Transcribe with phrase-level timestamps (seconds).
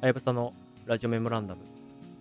[0.00, 0.54] はやぶさの
[0.86, 1.60] ラジオメモランダム。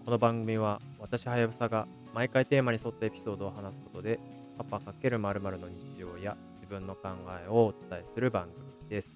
[0.04, 4.20] この番組は私はやぶさが毎回テーマに沿ったエピソードを話すことで、
[4.58, 7.10] パパ×〇〇の日常や自分の考
[7.46, 8.48] えをお伝えする番
[8.80, 9.16] 組です。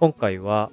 [0.00, 0.70] 今回は、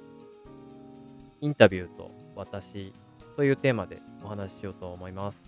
[1.42, 2.94] インタビューと私
[3.36, 5.38] というテーマでお話ししようと思います。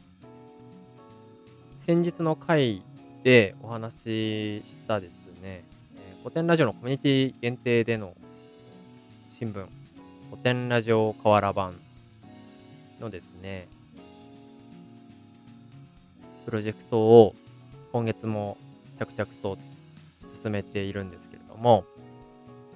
[1.87, 2.83] 先日の回
[3.25, 5.65] でお話ししたですね、
[6.23, 8.15] 古典ラジオのコミュニティ限定での
[9.39, 9.67] 新聞、
[10.31, 11.75] 古典ラジオ河原版
[13.01, 13.67] のですね、
[16.45, 17.35] プロジェクトを
[17.93, 18.59] 今月も
[18.99, 19.57] 着々と
[20.43, 21.85] 進めているんですけれども、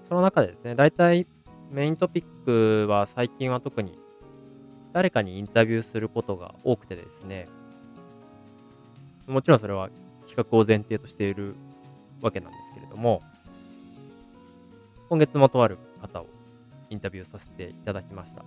[0.09, 1.27] その中でですね、大体
[1.71, 2.45] メイントピッ
[2.87, 3.99] クは最近は特に
[4.95, 7.49] 誰かにインタビューすることが多くてですね、
[9.27, 9.91] もちろんそれは
[10.27, 11.55] 企画を前提としている
[12.23, 13.23] わけなんですけれども、
[15.11, 16.27] 今月もとある方を
[16.93, 18.45] インタビューさせていただきました。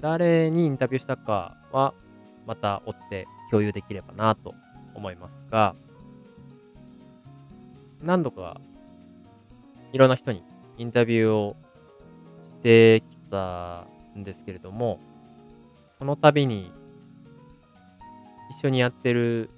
[0.00, 1.94] 誰にインタビューしたかは、
[2.46, 4.54] また追って共有できればなと
[4.94, 5.76] 思いますが、
[8.02, 8.60] 何度か
[9.92, 10.42] いろんな人に
[10.78, 11.56] インタビューを
[12.44, 13.86] してきた
[14.18, 14.98] んですけれども、
[15.98, 16.72] その度に
[18.50, 19.48] 一緒にやってる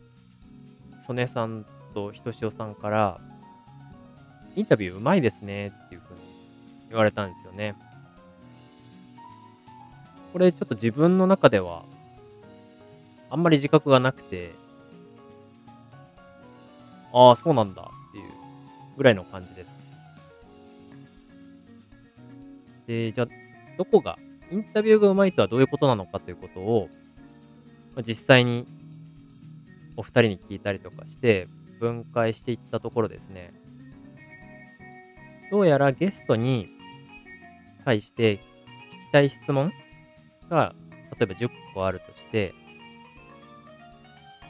[1.06, 3.20] 曽根さんとひとしおさんから、
[4.58, 6.20] インタビューうまいですねっていうふうに
[6.88, 7.76] 言われたんですよね。
[10.32, 11.84] これちょっと自分の中では
[13.30, 14.52] あんまり自覚がなくて、
[17.12, 18.24] ああ、そうなんだっていう
[18.96, 19.70] ぐらいの感じです。
[22.88, 23.28] で、じゃあ、
[23.76, 24.18] どこが、
[24.50, 26.88] インタビューがうまいとはどういうことなのかということを、
[27.94, 28.66] まあ、実際に
[29.96, 33.52] お二人に聞いたりとかして分解していったところですね、
[35.50, 36.68] どうやらゲストに
[37.84, 38.40] 対して聞き
[39.12, 39.72] たい質問
[40.50, 40.74] が、
[41.18, 42.54] 例えば10個あるとして、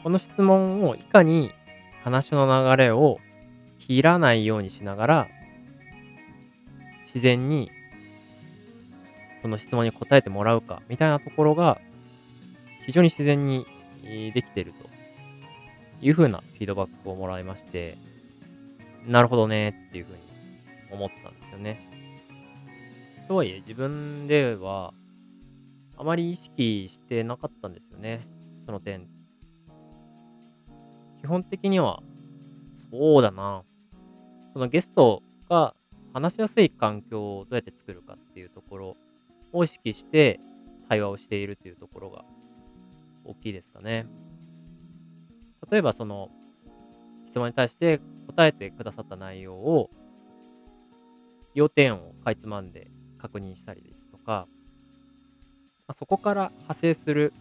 [0.02, 1.52] この質問をいかに
[2.02, 3.18] 話の流れを
[3.78, 5.28] 切らないようにしながら、
[7.04, 7.70] 自然に
[9.40, 11.80] その質問に答えてもらうか、みたいなところが、
[12.86, 13.66] 非常に自然に
[14.02, 14.88] できていると
[16.00, 17.96] いうふうなフィードバックをもらいまして、
[19.06, 20.18] なるほどねっていうふうに
[20.90, 21.80] 思ったんですよね。
[23.28, 24.94] とはいえ自分では
[25.96, 28.26] あまり意識してなかったんですよね。
[28.64, 29.08] その点。
[31.20, 32.02] 基本的には、
[32.90, 33.64] そうだな。
[34.52, 35.74] そのゲストが
[36.14, 38.96] 話しやすい環境をどうやって作るかっていうところ
[39.52, 40.40] を意識して
[40.88, 42.24] 対話をしているというところが
[43.24, 44.06] 大きいですかね。
[45.70, 46.30] 例えばその
[47.26, 49.90] 質問に対して答えてくださった内容を
[51.54, 52.88] 要点をかいつまんで
[53.18, 54.46] 確認したりですとか、
[55.86, 57.32] ま、そこから派生する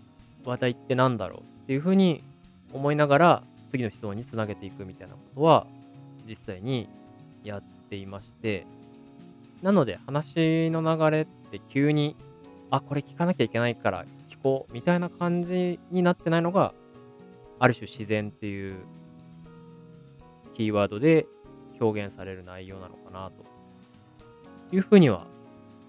[0.45, 2.23] 話題って何だろうっていうふうに
[2.73, 5.67] 思いながら次の質問につなげていくみたいなことは
[6.27, 6.89] 実際に
[7.43, 8.65] やっていまして
[9.61, 12.15] なので話の流れって急に
[12.69, 16.73] あこれ聞かなきゃいけないから聞こうみたいな感じになってないのが
[17.59, 18.75] ある種自然っていう
[20.53, 21.25] キーワードで
[21.79, 23.45] 表現される内容なのかなと
[24.71, 25.25] いうふうには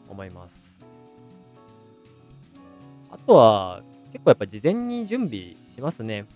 [0.09, 0.57] 思います。
[3.11, 6.27] あとは結構やっぱ事前に準備しますね。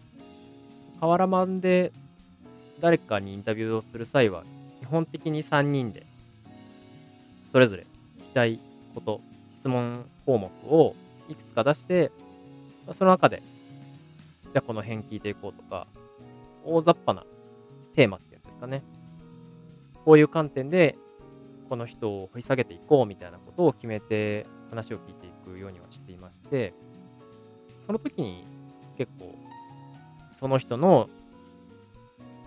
[1.01, 1.93] 河原版で
[2.81, 4.45] 誰かにインタビューをする際は
[4.81, 6.07] 基本的に3人で
[7.53, 7.87] それぞれ
[8.19, 8.59] 聞きたい
[8.95, 9.21] こと、
[9.53, 10.95] 質問項目を
[11.29, 12.11] いくつか出して、
[12.93, 13.43] その中で
[14.45, 15.87] じゃあこの辺聞いていこうとか、
[16.65, 17.27] 大雑把な
[17.95, 18.83] テーマっていうんですかね。
[20.05, 20.97] こういう観点で、
[21.73, 26.75] この人を掘り下げていこうみたいなことを決めて話を聞いていくようにはしていまして、
[27.87, 28.45] その時に
[28.99, 29.35] 結構、
[30.39, 31.09] その人の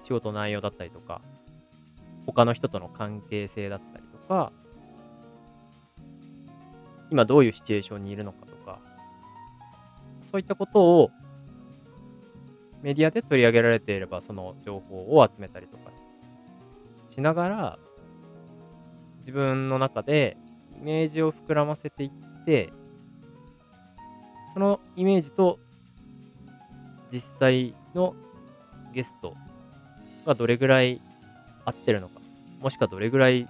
[0.04, 1.22] 仕事内容だったりとか、
[2.28, 4.52] 他の人との関係性だったりとか、
[7.10, 8.78] 今どういうシチュエーションにいるのかとか、
[10.22, 11.10] そういったことを
[12.84, 15.90] メディアで取り上げられていれば、その情報を集めたりとか
[17.10, 17.80] しながら、
[19.26, 20.38] 自分の中で
[20.80, 22.72] イメージを膨らませていって、
[24.54, 25.58] そのイメージと
[27.12, 28.14] 実際の
[28.94, 29.36] ゲスト
[30.28, 31.02] がどれぐらい
[31.66, 32.22] 合ってるのか、
[32.62, 33.48] もしくはどれぐらい違う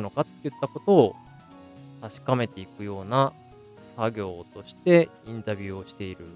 [0.00, 1.16] のかっていったことを
[2.00, 3.34] 確かめていくような
[3.96, 6.26] 作業としてインタビューをしている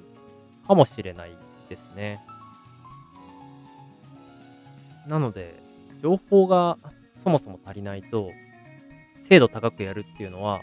[0.67, 1.33] かもしれない
[1.71, 2.21] ですね。
[5.07, 5.59] なので、
[6.03, 6.77] 情報が
[7.25, 8.31] そもそも足りないと、
[9.29, 10.63] 精度高くやるっていうのは、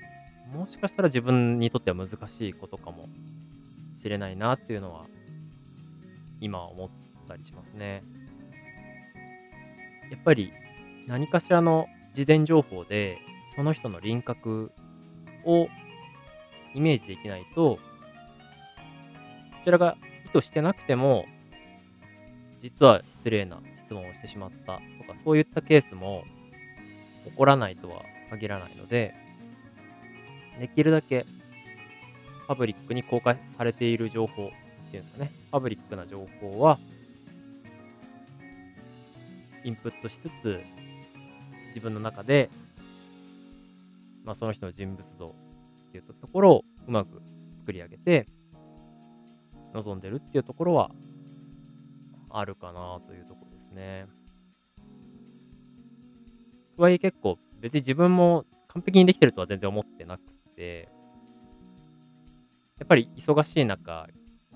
[0.52, 3.08] もしかしたら自分にとっては難しいことかも
[4.02, 5.06] しれないなっていうのは、
[6.40, 6.90] 今思っ
[7.28, 8.04] たりしますね。
[10.10, 10.52] やっぱり
[11.08, 13.20] 何かしらの事前情報で、
[13.56, 14.72] その人の輪郭
[15.44, 15.68] を
[16.74, 17.80] イメージできないと、こ
[19.64, 21.26] ちらが意図してなくても、
[22.62, 26.24] 実は失礼な質問をしてしまったとか、そういったケースも
[27.26, 29.14] 起こらないとは限らないので、
[30.60, 31.26] できるだけ
[32.48, 36.78] パブリックに公開されている情報っていうんですかね、パブリックな情報は、
[39.64, 40.62] インプットしつつ、
[41.70, 42.50] 自分の中で、
[44.24, 47.22] まあ、その人の人物像っていうところをうまく
[47.60, 48.28] 作り上げて、
[49.74, 50.92] 望んでるっていうところは
[52.30, 54.08] あるかなというところですね。
[56.78, 60.22] とはいえ結構別に自分も完璧にできてるとは全然思ってなく
[60.56, 60.90] て、
[62.78, 64.08] やっぱり忙しい中、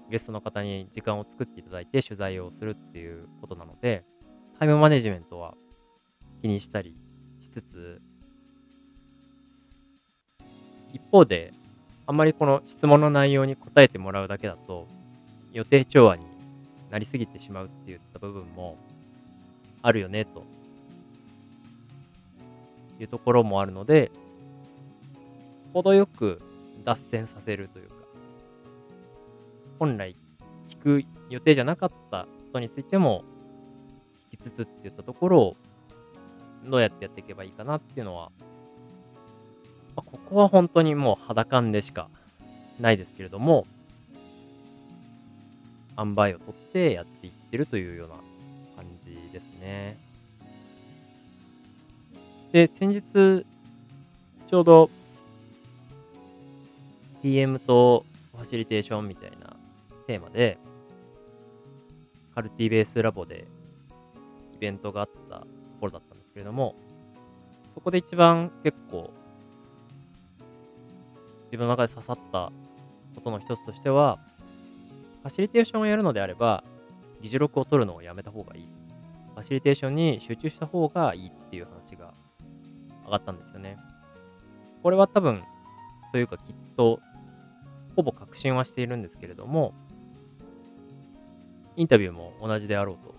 [0.09, 4.03] ゲストの方に時間を作っていただいて取材をするっていうことなので、
[4.59, 5.55] タイムマネジメントは
[6.41, 6.95] 気にしたり
[7.41, 8.01] しつつ、
[10.91, 11.53] 一方で、
[12.07, 14.87] あんまりこの質問の内容に答えてもらうだけだと、
[15.53, 16.25] 予定調和に
[16.91, 18.77] なりすぎてしまうっていった部分も
[19.81, 20.43] あるよね、と
[22.99, 24.11] いうところもあるので、
[25.73, 26.41] 程よく
[26.83, 27.95] 脱線させるというか、
[29.79, 30.15] 本来
[30.67, 33.23] 聞く予定じゃなかったことについても
[34.31, 35.55] 聞きつつっていったところを
[36.65, 38.31] どうやってやっていけばいいかなっていうのは、
[39.95, 42.09] まあ、ここは本当にもう肌感でしか
[42.79, 43.65] ないですけれども、
[45.97, 48.15] 塩梅をとってやっていってるというような
[48.75, 49.97] 感じですね。
[52.51, 53.45] で、先日、
[54.47, 54.89] ちょうど
[57.21, 58.03] PM と
[58.35, 59.55] ファシリテーションみたいな
[60.07, 60.57] テーマで、
[62.33, 63.45] カルティベースラボで
[64.55, 65.45] イベントがあったと
[65.79, 66.73] ころだったんですけれども、
[67.75, 69.11] そこで一番結構
[71.51, 72.51] 自分の中で刺さった
[73.13, 74.17] ことの一つとしては、
[75.21, 76.63] ファシリテーションをやるのであれば、
[77.21, 78.63] 議事録を取るのをやめた方がいい。
[79.35, 82.11] ファシリテーションに集中した方がいいっていう話が
[83.09, 83.77] 上がったんですよね。
[84.83, 85.43] これは多分、
[86.11, 86.43] というかきっ
[86.77, 86.99] と、
[87.95, 89.73] ほぼ確信はしているんですけれども、
[91.75, 93.15] インタビューも同じであろうと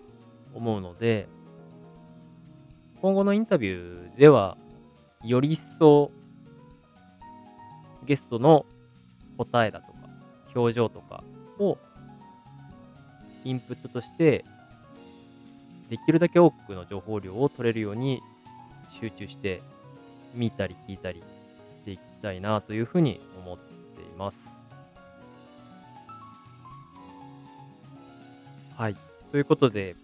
[0.54, 1.28] 思うので、
[3.02, 4.56] 今後のインタビューでは、
[5.25, 6.10] より一層、
[8.04, 8.64] ゲストの
[9.36, 9.98] 答えだとか、
[10.54, 11.25] 表情とか
[11.58, 11.78] を
[13.44, 14.44] インプットとして、
[15.90, 18.22] できるだけ多くの情報量を取れるように
[18.90, 19.60] 集中して
[20.35, 21.25] 見たり聞いたりし
[21.85, 24.38] ていきたいなというふうに思っています。
[28.77, 28.97] はい。
[29.31, 29.97] ということで、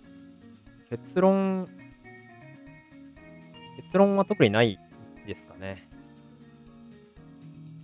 [0.90, 1.66] 結論、
[3.76, 4.78] 結論は特にない
[5.26, 5.88] ですかね。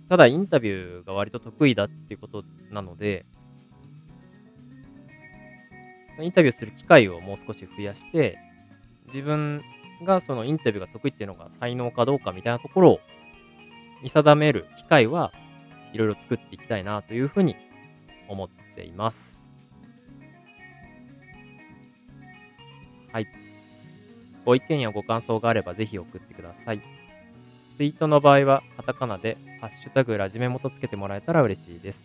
[0.09, 3.25] ただ、インタビューが割と得意だっていうことなので、
[6.19, 8.37] インタビューする機会をもう少し増やして、
[9.07, 9.63] 自分
[10.03, 12.99] がそのインタビューが得意っていうのが才能かどうかみたいなところを
[14.01, 15.31] 見定める機会は
[15.93, 17.55] いろいろ作っていきたいなというふうに
[18.27, 19.41] 思っています。
[23.11, 23.27] はい。
[24.45, 26.81] ご意見やご感想があればぜひ送ってください。
[27.77, 32.03] ツイートの場合はカタカナでハッシュタグラジメモとつけてもらえたら嬉しいです。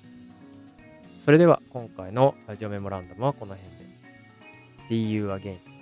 [1.25, 3.88] それでは今回のラジオメモランダムはこの辺で。
[4.88, 5.77] See you again.